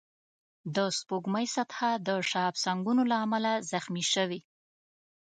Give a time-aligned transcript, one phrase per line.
[0.75, 4.39] د سپوږمۍ سطحه د شهابسنگونو له امله زخمي شوې